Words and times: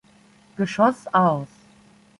Geschoss 0.57 1.05
aus. 1.13 1.47